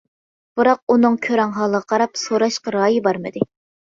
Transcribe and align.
بىراق 0.59 0.79
ئۇنىڭ 0.93 1.17
كۆرەڭ 1.27 1.51
ھالىغا 1.57 1.81
قاراپ 1.93 2.17
سوراشقا 2.21 2.73
رايى 2.77 3.05
بارمىدى. 3.09 3.45